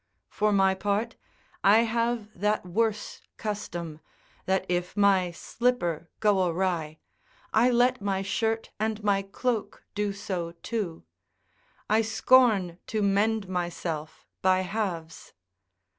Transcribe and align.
For 0.29 0.51
my 0.51 0.73
part, 0.73 1.15
I 1.63 1.83
have 1.83 2.31
that 2.39 2.65
worse 2.65 3.21
custom, 3.37 3.99
that 4.47 4.65
if 4.67 4.97
my 4.97 5.29
slipper 5.29 6.09
go 6.19 6.47
awry, 6.47 6.97
I 7.53 7.69
let 7.69 8.01
my 8.01 8.23
shirt 8.23 8.71
and 8.79 9.03
my 9.03 9.21
cloak 9.21 9.85
do 9.93 10.11
so 10.11 10.53
too; 10.63 11.03
I 11.87 12.01
scorn 12.01 12.79
to 12.87 13.03
mend 13.03 13.47
myself 13.47 14.25
by 14.41 14.61
halves. 14.61 15.33